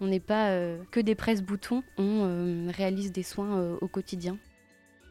[0.00, 0.52] On n'est pas
[0.90, 4.38] que des presse-boutons, on réalise des soins au quotidien.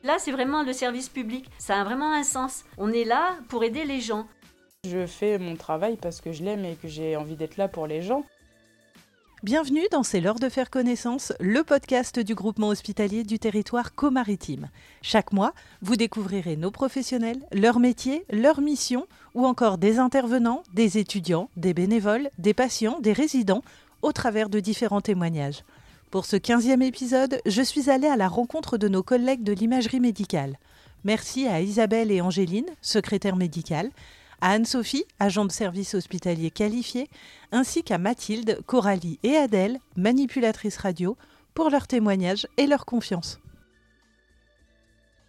[0.04, 1.49] Là, c'est vraiment le service public.
[1.57, 2.63] Ça a vraiment un sens.
[2.77, 4.27] On est là pour aider les gens.
[4.86, 7.88] Je fais mon travail parce que je l'aime et que j'ai envie d'être là pour
[7.88, 8.23] les gens.
[9.43, 14.69] Bienvenue dans C'est l'heure de faire connaissance, le podcast du groupement hospitalier du territoire co-maritime.
[15.04, 20.97] Chaque mois, vous découvrirez nos professionnels, leurs métiers, leurs missions ou encore des intervenants, des
[20.97, 23.61] étudiants, des bénévoles, des patients, des résidents
[24.07, 25.63] au travers de différents témoignages.
[26.11, 29.99] Pour ce 15e épisode, je suis allée à la rencontre de nos collègues de l'imagerie
[29.99, 30.57] médicale.
[31.03, 33.91] Merci à Isabelle et Angéline, secrétaires médicales,
[34.39, 37.09] à Anne-Sophie, agent de service hospitalier qualifié,
[37.51, 41.17] ainsi qu'à Mathilde, Coralie et Adèle, manipulatrices radio,
[41.53, 43.39] pour leur témoignage et leur confiance.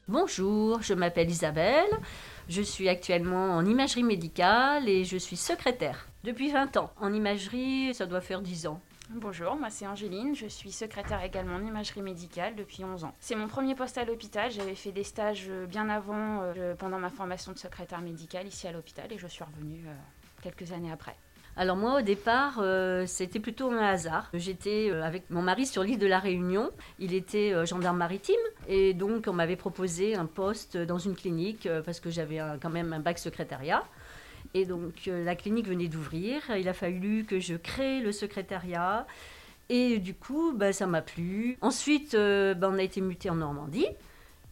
[0.09, 1.91] Bonjour, je m'appelle Isabelle,
[2.49, 6.91] je suis actuellement en imagerie médicale et je suis secrétaire depuis 20 ans.
[6.99, 8.81] En imagerie, ça doit faire 10 ans.
[9.11, 13.13] Bonjour, moi c'est Angéline, je suis secrétaire également en imagerie médicale depuis 11 ans.
[13.21, 16.99] C'est mon premier poste à l'hôpital, j'avais fait des stages euh, bien avant, euh, pendant
[16.99, 19.93] ma formation de secrétaire médicale ici à l'hôpital et je suis revenue euh,
[20.43, 21.17] quelques années après.
[21.59, 22.63] Alors moi au départ
[23.07, 24.31] c'était plutôt un hasard.
[24.33, 28.37] J'étais avec mon mari sur l'île de la Réunion, il était gendarme maritime
[28.69, 32.93] et donc on m'avait proposé un poste dans une clinique parce que j'avais quand même
[32.93, 33.83] un bac secrétariat.
[34.55, 39.07] Et donc euh, la clinique venait d'ouvrir, il a fallu que je crée le secrétariat.
[39.69, 41.59] Et du coup, bah, ça m'a plu.
[41.61, 43.87] Ensuite, euh, bah, on a été muté en Normandie.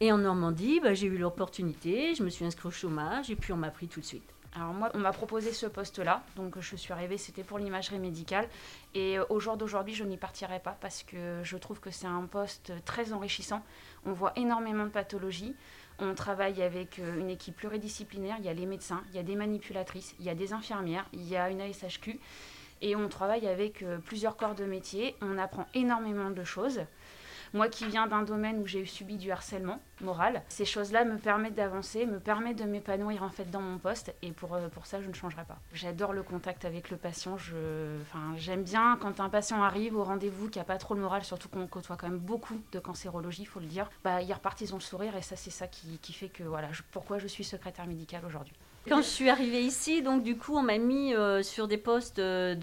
[0.00, 3.54] Et en Normandie, bah, j'ai eu l'opportunité, je me suis inscrite au chômage et puis
[3.54, 4.35] on m'a pris tout de suite.
[4.56, 8.48] Alors moi, on m'a proposé ce poste-là, donc je suis arrivée, c'était pour l'imagerie médicale.
[8.94, 12.24] Et au jour d'aujourd'hui, je n'y partirai pas parce que je trouve que c'est un
[12.24, 13.62] poste très enrichissant.
[14.06, 15.54] On voit énormément de pathologies.
[15.98, 18.36] On travaille avec euh, une équipe pluridisciplinaire.
[18.38, 21.06] Il y a les médecins, il y a des manipulatrices, il y a des infirmières,
[21.12, 22.18] il y a une ASHQ.
[22.80, 25.16] Et on travaille avec euh, plusieurs corps de métier.
[25.20, 26.80] On apprend énormément de choses.
[27.54, 31.54] Moi qui viens d'un domaine où j'ai subi du harcèlement moral, ces choses-là me permettent
[31.54, 35.00] d'avancer, me permettent de m'épanouir en fait dans mon poste et pour, euh, pour ça
[35.00, 35.58] je ne changerai pas.
[35.72, 40.48] J'adore le contact avec le patient, enfin, j'aime bien quand un patient arrive au rendez-vous
[40.48, 43.46] qui n'a pas trop le moral, surtout qu'on côtoie quand même beaucoup de cancérologie, il
[43.46, 45.98] faut le dire, bah, ils repartent, ils ont le sourire et ça c'est ça qui,
[45.98, 48.54] qui, fait que voilà, pourquoi je suis secrétaire médicale aujourd'hui.
[48.88, 52.20] Quand je suis arrivée ici, donc du coup, on m'a mis euh, sur des postes
[52.20, 52.54] euh,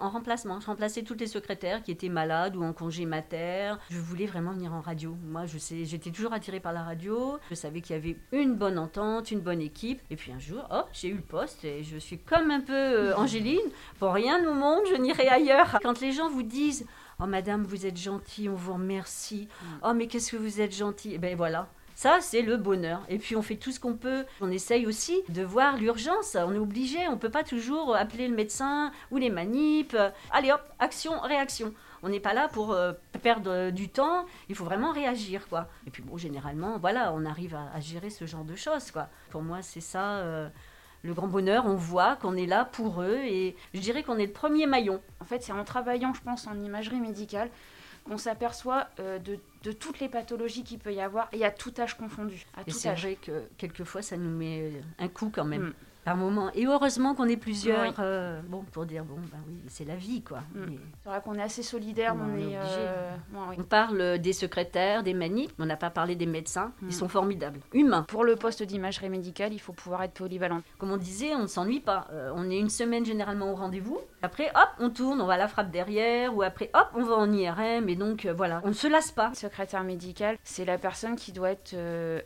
[0.00, 0.60] en remplacement.
[0.60, 3.74] Je remplaçais toutes les secrétaires qui étaient malades ou en congé mater.
[3.90, 5.14] Je voulais vraiment venir en radio.
[5.26, 7.38] Moi, je sais, j'étais toujours attirée par la radio.
[7.50, 10.00] Je savais qu'il y avait une bonne entente, une bonne équipe.
[10.10, 13.16] Et puis un jour, j'ai eu le poste et je suis comme un peu euh,
[13.16, 13.58] Angéline.
[13.98, 15.78] Pour rien au monde, je n'irai ailleurs.
[15.82, 16.86] Quand les gens vous disent
[17.20, 19.48] Oh madame, vous êtes gentille, on vous remercie.
[19.82, 21.14] Oh mais qu'est-ce que vous êtes gentille?
[21.14, 21.68] Eh ben voilà,
[21.98, 23.02] ça, c'est le bonheur.
[23.08, 24.24] Et puis on fait tout ce qu'on peut.
[24.40, 26.36] On essaye aussi de voir l'urgence.
[26.36, 27.08] On est obligé.
[27.08, 29.96] On peut pas toujours appeler le médecin ou les manips.
[30.30, 31.74] Allez hop, action, réaction.
[32.04, 34.26] On n'est pas là pour euh, perdre du temps.
[34.48, 35.66] Il faut vraiment réagir, quoi.
[35.88, 39.08] Et puis bon, généralement, voilà, on arrive à, gérer ce genre de choses, quoi.
[39.30, 40.18] Pour moi, c'est ça.
[40.18, 40.48] Euh,
[41.02, 44.26] le grand bonheur, on voit qu'on est là pour eux et je dirais qu'on est
[44.26, 45.00] le premier maillon.
[45.18, 47.50] En fait, c'est en travaillant, je pense, en imagerie médicale
[48.08, 51.72] qu'on s'aperçoit euh, de de toutes les pathologies qu'il peut y avoir et à tout
[51.78, 52.46] âge confondu.
[52.66, 55.68] et c'est vrai que quelquefois ça nous met un coup quand même.
[55.68, 55.74] Mm
[56.14, 56.50] moment.
[56.54, 60.22] Et heureusement qu'on est plusieurs, euh, bon, pour dire, bon, ben oui, c'est la vie,
[60.22, 60.40] quoi.
[60.54, 60.76] Mm.
[61.02, 62.56] C'est vrai qu'on est assez solidaires, on, est...
[62.56, 66.92] Euh, on parle des secrétaires, des manips, on n'a pas parlé des médecins, ils mm.
[66.92, 68.04] sont formidables, humains.
[68.08, 70.60] Pour le poste d'imagerie médicale, il faut pouvoir être polyvalent.
[70.78, 72.06] Comme on disait, on ne s'ennuie pas.
[72.12, 75.38] Euh, on est une semaine généralement au rendez-vous, après, hop, on tourne, on va à
[75.38, 78.72] la frappe derrière, ou après, hop, on va en IRM, et donc, voilà, on ne
[78.72, 79.32] se lasse pas.
[79.34, 81.76] secrétaire médical, c'est la personne qui doit être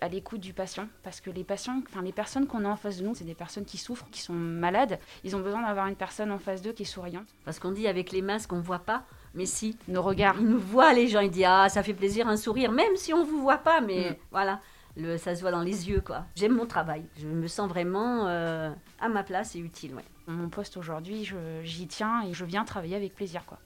[0.01, 2.99] à l'écoute du patient, parce que les patients, enfin, les personnes qu'on a en face
[2.99, 5.97] de nous, c'est des personnes qui souffrent, qui sont malades, ils ont besoin d'avoir une
[5.97, 7.27] personne en face d'eux qui est souriante.
[7.45, 9.05] Parce qu'on dit avec les masques, on ne voit pas.
[9.35, 10.37] Mais si, nos regards.
[10.39, 13.15] Ils nous voient, les gens, ils disent Ah, ça fait plaisir un sourire, même si
[13.15, 14.17] on ne vous voit pas, mais mm.
[14.31, 14.61] voilà,
[14.97, 16.25] le, ça se voit dans les yeux, quoi.
[16.35, 20.05] J'aime mon travail, je me sens vraiment euh, à ma place et utile, ouais.
[20.27, 21.29] Mon poste aujourd'hui,
[21.65, 23.59] j'y tiens et je viens travailler avec plaisir, quoi.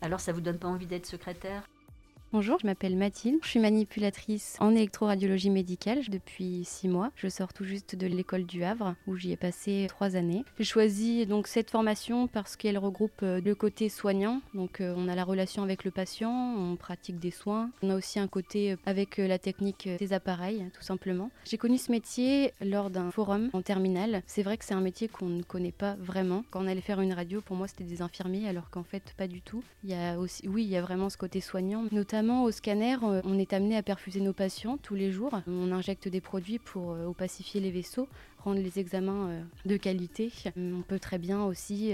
[0.00, 1.62] Alors, ça vous donne pas envie d'être secrétaire?
[2.30, 3.38] Bonjour, je m'appelle Mathilde.
[3.42, 7.10] Je suis manipulatrice en électroradiologie médicale depuis six mois.
[7.16, 10.44] Je sors tout juste de l'école du Havre où j'y ai passé trois années.
[10.58, 14.42] J'ai choisi donc cette formation parce qu'elle regroupe euh, le côté soignant.
[14.52, 17.70] Donc euh, on a la relation avec le patient, on pratique des soins.
[17.80, 21.30] On a aussi un côté euh, avec la technique des appareils, tout simplement.
[21.46, 24.20] J'ai connu ce métier lors d'un forum en terminale.
[24.26, 26.44] C'est vrai que c'est un métier qu'on ne connaît pas vraiment.
[26.50, 29.28] Quand on allait faire une radio, pour moi c'était des infirmiers, alors qu'en fait pas
[29.28, 29.64] du tout.
[29.82, 32.96] Il y a aussi, oui, il y a vraiment ce côté soignant, notamment au scanner,
[33.02, 35.40] euh, on est amené à perfuser nos patients tous les jours.
[35.46, 38.08] On injecte des produits pour euh, opacifier les vaisseaux,
[38.52, 39.30] les examens
[39.64, 40.32] de qualité.
[40.56, 41.92] On peut très bien aussi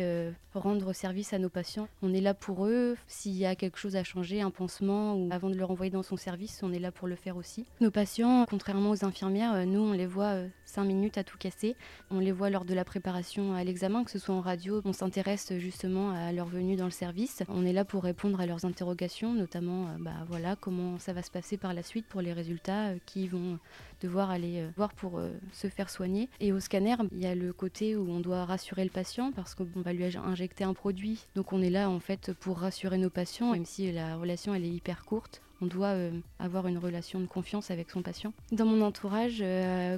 [0.54, 1.88] rendre service à nos patients.
[2.02, 2.96] On est là pour eux.
[3.06, 6.02] S'il y a quelque chose à changer, un pansement ou avant de le renvoyer dans
[6.02, 7.64] son service, on est là pour le faire aussi.
[7.80, 11.76] Nos patients, contrairement aux infirmières, nous on les voit 5 minutes à tout casser.
[12.10, 14.80] On les voit lors de la préparation à l'examen, que ce soit en radio.
[14.84, 17.42] On s'intéresse justement à leur venue dans le service.
[17.48, 21.30] On est là pour répondre à leurs interrogations, notamment bah, voilà, comment ça va se
[21.30, 23.58] passer par la suite pour les résultats qui vont
[24.04, 26.28] devoir aller euh, voir pour euh, se faire soigner.
[26.52, 29.69] Au scanner, il y a le côté où on doit rassurer le patient parce qu'on
[29.76, 31.25] va lui injecter un produit.
[31.35, 34.64] Donc on est là en fait pour rassurer nos patients, même si la relation elle
[34.64, 36.11] est hyper courte on doit euh,
[36.41, 38.35] avoir une relation de confiance avec son patient.
[38.52, 39.43] Dans mon entourage,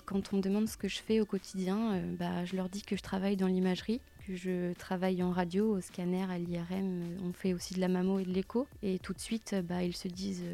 [0.04, 2.94] quand on me demande ce que je fais au quotidien, bah, je leur dis que
[2.94, 7.52] je travaille dans l'imagerie, que je travaille en radio, au scanner, à l'IRM, on fait
[7.52, 8.66] aussi de la mammo et de l'écho.
[8.82, 10.44] Et tout de suite, bah, ils se disent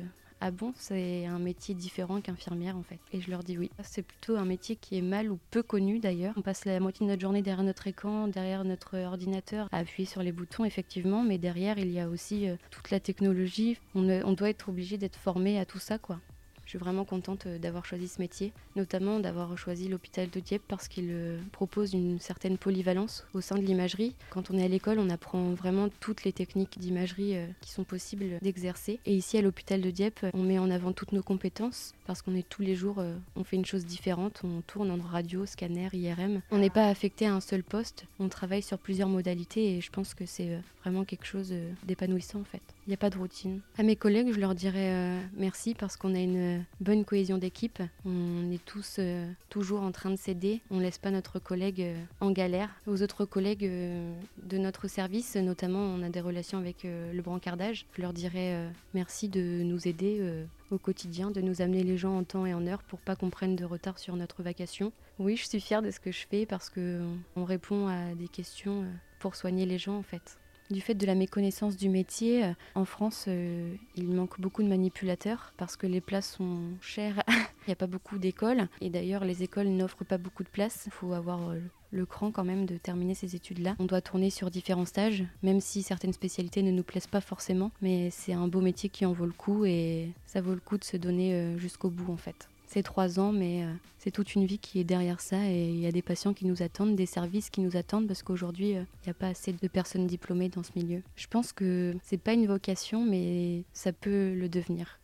[0.45, 2.99] ah bon, c'est un métier différent qu'infirmière en fait.
[3.13, 3.71] Et je leur dis oui.
[3.85, 6.35] C'est plutôt un métier qui est mal ou peu connu d'ailleurs.
[6.37, 10.05] On passe la moitié de notre journée derrière notre écran, derrière notre ordinateur, à appuyer
[10.05, 13.79] sur les boutons effectivement, mais derrière il y a aussi euh, toute la technologie.
[13.95, 16.19] On, on doit être obligé d'être formé à tout ça quoi.
[16.65, 20.63] Je suis vraiment contente euh, d'avoir choisi ce métier, notamment d'avoir choisi l'hôpital de Dieppe
[20.69, 24.15] parce qu'il euh, propose une certaine polyvalence au sein de l'imagerie.
[24.31, 27.85] Quand on est à l'école, on apprend vraiment toutes les techniques d'imagerie euh, qui sont
[27.85, 29.01] possibles d'exercer.
[29.07, 32.35] Et ici, à l'hôpital de Dieppe, on met en avant toutes nos compétences parce qu'on
[32.35, 33.03] est tous les jours,
[33.37, 36.43] on fait une chose différente, on tourne en radio, scanner, IRM.
[36.51, 39.91] On n'est pas affecté à un seul poste, on travaille sur plusieurs modalités et je
[39.91, 41.55] pense que c'est vraiment quelque chose
[41.85, 42.72] d'épanouissant en fait.
[42.87, 43.61] Il n'y a pas de routine.
[43.79, 47.83] À mes collègues, je leur dirais merci parce qu'on a une bonne cohésion d'équipe.
[48.05, 50.63] On est tous euh, toujours en train de s'aider.
[50.71, 52.71] On ne laisse pas notre collègue euh, en galère.
[52.87, 54.13] Aux autres collègues euh,
[54.43, 57.87] de notre service, notamment, on a des relations avec le brancardage.
[57.97, 62.25] Je leur dirais merci de nous aider au quotidien, de nous amener les gens en
[62.25, 64.93] temps et en heure pour pas qu'on prenne de retard sur notre vacation.
[65.19, 67.03] Oui, je suis fière de ce que je fais parce que
[67.37, 68.85] on répond à des questions
[69.21, 70.39] pour soigner les gens en fait.
[70.73, 74.69] Du fait de la méconnaissance du métier, euh, en France, euh, il manque beaucoup de
[74.69, 77.23] manipulateurs parce que les places sont chères.
[77.29, 80.85] il n'y a pas beaucoup d'écoles et d'ailleurs les écoles n'offrent pas beaucoup de places.
[80.87, 81.59] Il faut avoir euh,
[81.91, 83.77] le cran quand même de terminer ces études-là.
[83.81, 87.71] On doit tourner sur différents stages, même si certaines spécialités ne nous plaisent pas forcément,
[87.83, 90.79] mais c'est un beau métier qui en vaut le coup et ça vaut le coup
[90.79, 94.47] de se donner jusqu'au bout en fait c'est trois ans, mais euh, c'est toute une
[94.47, 97.05] vie qui est derrière ça et il y a des patients qui nous attendent, des
[97.05, 100.49] services qui nous attendent parce qu'aujourd'hui, euh, il n'y a pas assez de personnes diplômées
[100.49, 101.03] dans ce milieu.
[101.15, 105.02] Je pense que c'est pas une vocation, mais ça peut le devenir.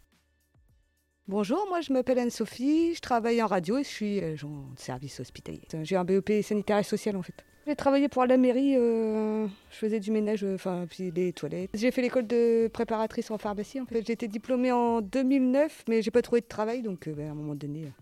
[1.28, 5.20] Bonjour, moi je m'appelle Anne-Sophie, je travaille en radio et je suis agent de service
[5.20, 5.60] hospitalier.
[5.82, 7.44] J'ai un BEP sanitaire et social en fait.
[7.66, 11.69] J'ai travaillé pour la mairie, euh, je faisais du ménage, euh, enfin, puis les toilettes.
[11.75, 13.78] J'ai fait l'école de préparatrice en pharmacie.
[13.78, 17.12] En fait, j'ai été diplômée en 2009, mais j'ai pas trouvé de travail, donc euh,
[17.12, 17.92] ben, à un moment donné, il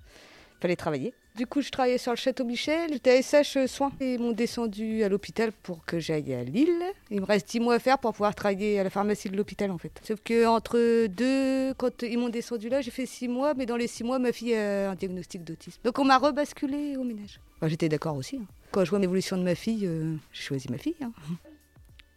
[0.60, 1.12] fallait travailler.
[1.36, 3.92] Du coup, je travaillais sur le château Michel, j'étais SH soins.
[4.00, 6.82] Ils m'ont descendu à l'hôpital pour que j'aille à Lille.
[7.10, 9.70] Il me reste 10 mois à faire pour pouvoir travailler à la pharmacie de l'hôpital
[9.70, 9.92] en fait.
[10.02, 13.76] Sauf que entre deux, quand ils m'ont descendu là, j'ai fait 6 mois, mais dans
[13.76, 15.78] les 6 mois, ma fille a un diagnostic d'autisme.
[15.84, 17.38] Donc on m'a rebasculé au ménage.
[17.62, 18.36] J'étais d'accord aussi.
[18.36, 18.46] Hein.
[18.70, 20.96] Quand je vois l'évolution de ma fille, euh, j'ai choisi ma fille.
[21.02, 21.12] Hein.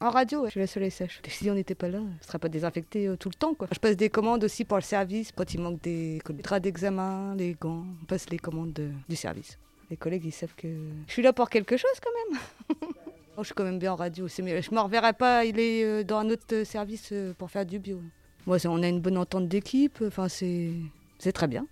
[0.01, 1.19] En radio, je suis la seule SH.
[1.27, 3.53] Si on n'était pas là, ne serait pas désinfecté euh, tout le temps.
[3.53, 3.67] Quoi.
[3.69, 7.53] Je passe des commandes aussi pour le service, quand il manque des draps d'examen, les
[7.59, 7.83] gants.
[8.01, 8.79] On passe les commandes
[9.09, 9.57] du service.
[9.89, 10.69] Les collègues, ils savent que
[11.05, 12.39] je suis là pour quelque chose quand même.
[13.39, 14.25] je suis quand même bien en radio.
[14.29, 17.77] Je ne me reverrai pas il est euh, dans un autre service pour faire du
[17.79, 18.01] bio.
[18.47, 20.01] Moi, on a une bonne entente d'équipe.
[20.07, 21.67] Enfin, c'est très bien.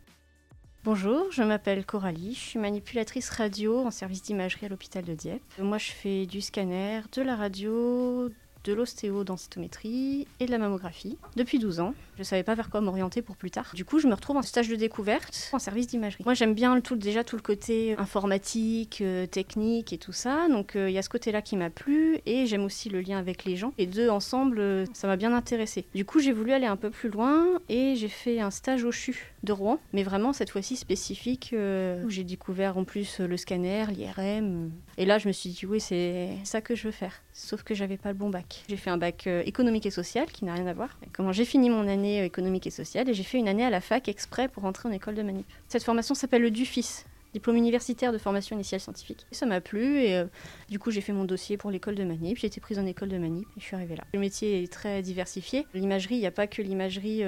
[0.87, 5.43] Bonjour, je m'appelle Coralie, je suis manipulatrice radio en service d'imagerie à l'hôpital de Dieppe.
[5.59, 8.29] Moi, je fais du scanner, de la radio,
[8.63, 11.93] de l'ostéodensitométrie et de la mammographie depuis 12 ans.
[12.17, 13.71] Je ne savais pas vers quoi m'orienter pour plus tard.
[13.75, 16.23] Du coup, je me retrouve en stage de découverte en service d'imagerie.
[16.25, 20.47] Moi, j'aime bien déjà tout le côté informatique, euh, technique et tout ça.
[20.49, 23.19] Donc, euh, il y a ce côté-là qui m'a plu et j'aime aussi le lien
[23.19, 23.71] avec les gens.
[23.77, 25.85] Et deux ensemble, euh, ça m'a bien intéressé.
[25.93, 28.91] Du coup, j'ai voulu aller un peu plus loin et j'ai fait un stage au
[28.91, 33.85] CHU de Rouen, mais vraiment cette fois-ci spécifique où j'ai découvert en plus le scanner,
[33.91, 34.71] l'IRM.
[34.97, 37.21] Et là, je me suis dit, oui, c'est ça que je veux faire.
[37.33, 38.63] Sauf que j'avais pas le bon bac.
[38.67, 40.97] J'ai fait un bac économique et social qui n'a rien à voir.
[41.13, 43.69] comment j'ai fini mon année euh, économique et sociale et j'ai fait une année à
[43.69, 45.45] la fac exprès pour rentrer en école de manip.
[45.67, 49.25] Cette formation s'appelle le DUFIS, diplôme universitaire de formation initiale scientifique.
[49.31, 50.25] ça m'a plu et euh,
[50.69, 52.37] du coup j'ai fait mon dossier pour l'école de manip.
[52.37, 54.03] J'ai été prise en école de manip et je suis arrivée là.
[54.13, 55.67] Le métier est très diversifié.
[55.73, 57.23] L'imagerie, il n'y a pas que l'imagerie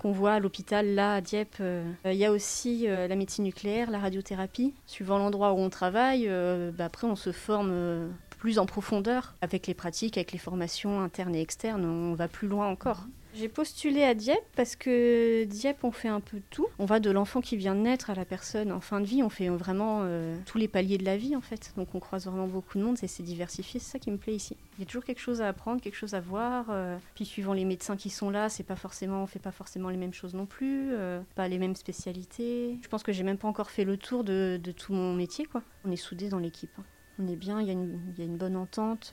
[0.00, 1.62] qu'on voit à l'hôpital là à Dieppe.
[2.04, 4.74] Il y a aussi la médecine nucléaire, la radiothérapie.
[4.86, 6.28] Suivant l'endroit où on travaille,
[6.76, 11.34] bah, après on se forme plus en profondeur avec les pratiques, avec les formations internes
[11.34, 11.84] et externes.
[11.84, 13.04] On va plus loin encore.
[13.34, 16.66] J'ai postulé à Dieppe parce que Dieppe, on fait un peu tout.
[16.78, 19.22] On va de l'enfant qui vient de naître à la personne en fin de vie.
[19.22, 21.72] On fait vraiment euh, tous les paliers de la vie, en fait.
[21.76, 23.78] Donc on croise vraiment beaucoup de monde et c'est diversifié.
[23.80, 24.56] C'est ça qui me plaît ici.
[24.76, 26.66] Il y a toujours quelque chose à apprendre, quelque chose à voir.
[26.70, 29.90] euh, puis suivant les médecins qui sont là, c'est pas forcément, on fait pas forcément
[29.90, 32.78] les mêmes choses non plus, euh, pas les mêmes spécialités.
[32.82, 35.62] Je pense que j'ai même pas encore fait le tour de, tout mon métier, quoi.
[35.84, 36.70] On est soudés dans l'équipe.
[36.78, 36.84] hein.
[37.20, 39.12] On est bien, il y, a une- bonne entente.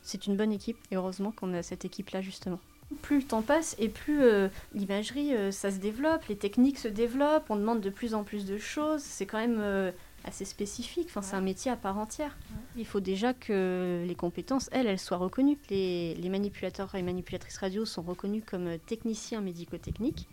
[0.00, 2.58] c'est une bonne équipe et heureusement qu'on a cette équipe-là justement.
[3.00, 6.88] Plus le temps passe et plus euh, l'imagerie, euh, ça se développe, les techniques se
[6.88, 9.00] développent, on demande de plus en plus de choses.
[9.02, 9.90] C'est quand même euh,
[10.24, 12.36] assez spécifique, enfin, c'est un métier à part entière.
[12.76, 15.58] Il faut déjà que les compétences, elles, elles soient reconnues.
[15.70, 20.28] Les, les manipulateurs et manipulatrices radio sont reconnus comme techniciens médico-techniques,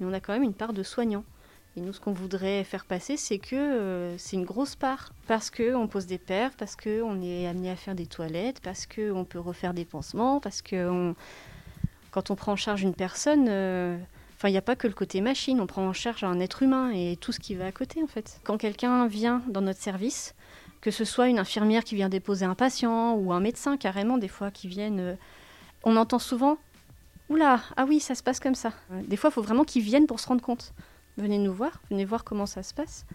[0.00, 1.24] mais on a quand même une part de soignants.
[1.74, 5.10] Et nous, ce qu'on voudrait faire passer, c'est que euh, c'est une grosse part.
[5.26, 9.24] Parce qu'on pose des perfs, parce qu'on est amené à faire des toilettes, parce qu'on
[9.24, 11.14] peut refaire des pansements, parce que on-
[12.12, 13.98] quand on prend en charge une personne, euh,
[14.44, 16.90] il n'y a pas que le côté machine, on prend en charge un être humain
[16.90, 18.40] et tout ce qui va à côté, en fait.
[18.44, 20.34] Quand quelqu'un vient dans notre service,
[20.80, 24.28] que ce soit une infirmière qui vient déposer un patient ou un médecin carrément, des
[24.28, 25.00] fois, qui viennent...
[25.00, 25.14] euh,
[25.84, 26.58] on entend souvent
[27.28, 28.72] Oula, ah oui, ça se passe comme ça.
[28.90, 30.74] Des fois, il faut vraiment qu'ils viennent pour se rendre compte.
[31.16, 33.06] Venez nous voir, venez voir comment ça se passe.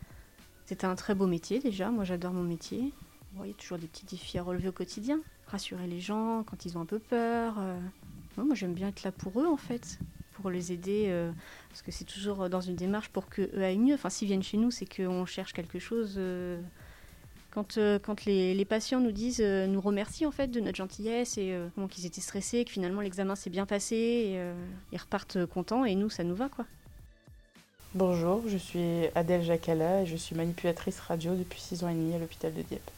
[0.65, 2.93] C'est un très beau métier déjà, moi j'adore mon métier.
[3.43, 5.19] Il y a toujours des petits défis à relever au quotidien.
[5.47, 7.55] Rassurer les gens quand ils ont un peu peur.
[7.59, 7.79] euh.
[8.43, 9.99] Moi j'aime bien être là pour eux en fait,
[10.33, 11.31] pour les aider, euh,
[11.69, 13.95] parce que c'est toujours dans une démarche pour qu'eux aillent mieux.
[13.95, 16.15] Enfin, s'ils viennent chez nous, c'est qu'on cherche quelque chose.
[16.17, 16.61] euh,
[17.51, 21.57] Quand, euh, quand les, patients nous disent, nous remercient en fait de notre gentillesse et
[21.73, 24.51] comment qu'ils étaient stressés, que finalement l'examen s'est bien passé, et,
[24.91, 26.65] ils repartent contents et nous ça nous va quoi.
[27.95, 32.13] Bonjour, je suis Adèle Jacala et je suis manipulatrice radio depuis 6 ans et demi
[32.13, 32.91] à l'hôpital de Dieppe.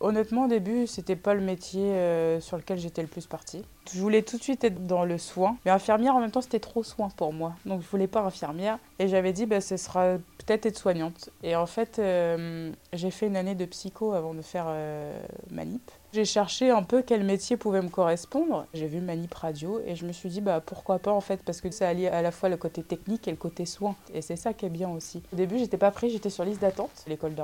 [0.00, 3.62] Honnêtement, au début, c'était pas le métier euh, sur lequel j'étais le plus partie.
[3.92, 6.60] Je voulais tout de suite être dans le soin, mais infirmière en même temps, c'était
[6.60, 7.54] trop soin pour moi.
[7.66, 11.28] Donc je voulais pas infirmière et j'avais dit bah ce sera peut-être être soignante.
[11.42, 15.90] Et en fait, euh, j'ai fait une année de psycho avant de faire euh, manip.
[16.12, 18.66] J'ai cherché un peu quel métier pouvait me correspondre.
[18.72, 21.60] J'ai vu manip radio et je me suis dit bah pourquoi pas en fait parce
[21.60, 24.36] que ça allie à la fois le côté technique et le côté soin et c'est
[24.36, 25.22] ça qui est bien aussi.
[25.32, 27.42] Au début, j'étais pas prise, j'étais sur liste d'attente, l'école de.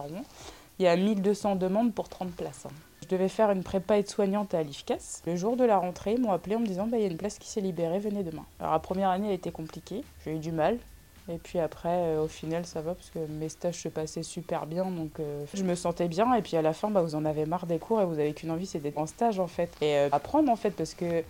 [0.79, 2.67] Il y a 1200 demandes pour 30 places.
[2.67, 2.73] hein.
[3.03, 5.23] Je devais faire une prépa aide-soignante à l'IFCAS.
[5.27, 7.09] Le jour de la rentrée, ils m'ont appelé en me disant bah, il y a
[7.11, 8.45] une place qui s'est libérée, venez demain.
[8.59, 10.79] Alors la première année, elle était compliquée, j'ai eu du mal.
[11.29, 14.67] Et puis après, euh, au final, ça va parce que mes stages se passaient super
[14.67, 16.33] bien, donc euh, je me sentais bien.
[16.35, 18.33] Et puis à la fin, bah, vous en avez marre des cours et vous avez
[18.33, 19.71] qu'une envie, c'est d'être en stage en fait.
[19.81, 21.25] Et euh, apprendre en fait, parce que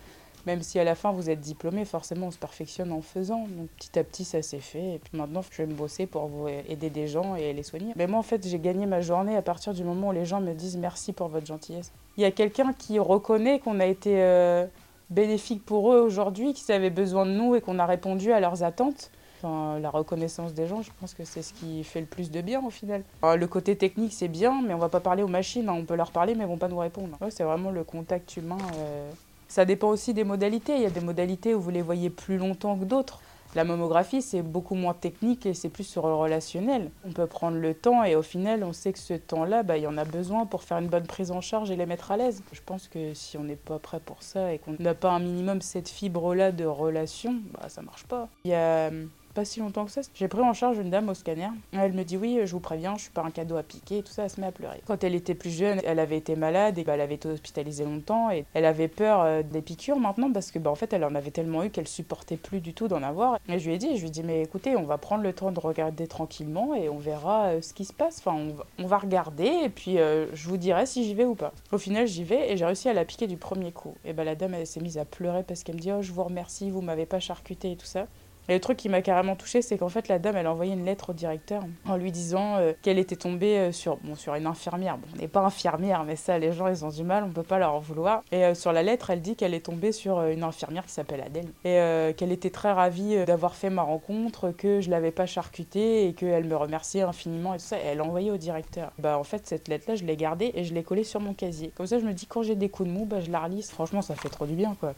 [0.45, 3.41] même si à la fin vous êtes diplômé, forcément on se perfectionne en faisant.
[3.47, 4.95] Donc petit à petit ça s'est fait.
[4.95, 6.29] Et puis maintenant je vais me bosser pour
[6.69, 7.93] aider des gens et les soigner.
[7.95, 10.39] Mais moi en fait j'ai gagné ma journée à partir du moment où les gens
[10.41, 11.91] me disent merci pour votre gentillesse.
[12.17, 14.65] Il y a quelqu'un qui reconnaît qu'on a été euh,
[15.09, 18.63] bénéfique pour eux aujourd'hui, qu'ils avaient besoin de nous et qu'on a répondu à leurs
[18.63, 19.11] attentes.
[19.43, 22.59] La reconnaissance des gens, je pense que c'est ce qui fait le plus de bien
[22.65, 23.03] au final.
[23.21, 25.69] Le côté technique, c'est bien, mais on va pas parler aux machines.
[25.69, 25.75] hein.
[25.77, 27.15] On peut leur parler, mais elles vont pas nous répondre.
[27.29, 28.57] C'est vraiment le contact humain.
[28.77, 29.11] euh.
[29.47, 30.75] Ça dépend aussi des modalités.
[30.75, 33.21] Il y a des modalités où vous les voyez plus longtemps que d'autres.
[33.55, 36.91] La mammographie, c'est beaucoup moins technique et c'est plus sur le relationnel.
[37.05, 39.83] On peut prendre le temps et au final, on sait que ce temps-là, bah, il
[39.83, 42.17] y en a besoin pour faire une bonne prise en charge et les mettre à
[42.17, 42.43] l'aise.
[42.51, 45.19] Je pense que si on n'est pas prêt pour ça et qu'on n'a pas un
[45.19, 48.27] minimum cette fibre-là de relation, bah, ça marche pas.
[48.43, 51.09] Il y a hum, pas si longtemps que ça, j'ai pris en charge une dame
[51.09, 51.49] au scanner.
[51.71, 54.01] Elle me dit oui, je vous préviens, je suis pas un cadeau à piquer et
[54.01, 54.81] tout ça, elle se met à pleurer.
[54.87, 57.85] Quand elle était plus jeune, elle avait été malade et bah, elle avait été hospitalisée
[57.85, 61.03] longtemps et elle avait peur euh, des piqûres maintenant parce que bah, en fait elle
[61.03, 63.37] en avait tellement eu qu'elle supportait plus du tout d'en avoir.
[63.47, 65.33] Et je lui ai dit, je lui ai dit mais écoutez, on va prendre le
[65.33, 68.17] temps de regarder tranquillement et on verra euh, ce qui se passe.
[68.17, 68.35] Enfin,
[68.79, 71.53] on va, regarder et puis euh, je vous dirai si j'y vais ou pas.
[71.71, 73.93] Au final, j'y vais et j'ai réussi à la piquer du premier coup.
[74.03, 76.11] Et bah la dame elle s'est mise à pleurer parce qu'elle me dit oh je
[76.11, 78.07] vous remercie, vous m'avez pas charcuté et tout ça.
[78.49, 80.73] Et le truc qui m'a carrément touchée, c'est qu'en fait, la dame, elle a envoyé
[80.73, 84.35] une lettre au directeur en lui disant euh, qu'elle était tombée euh, sur, bon, sur
[84.35, 84.97] une infirmière.
[84.97, 87.43] Bon, on n'est pas infirmière, mais ça, les gens, ils ont du mal, on peut
[87.43, 88.23] pas leur en vouloir.
[88.31, 91.21] Et euh, sur la lettre, elle dit qu'elle est tombée sur une infirmière qui s'appelle
[91.21, 91.47] Adèle.
[91.65, 96.13] Et qu'elle était très ravie d'avoir fait ma rencontre, que je l'avais pas charcutée et
[96.13, 97.77] qu'elle me remerciait infiniment et tout ça.
[97.77, 98.91] Et elle l'a envoyé au directeur.
[98.99, 101.71] Bah, en fait, cette lettre-là, je l'ai gardée et je l'ai collée sur mon casier.
[101.75, 103.69] Comme ça, je me dis, quand j'ai des coups de mou, bah, je la relise.
[103.69, 104.93] Franchement, ça fait trop du bien, quoi.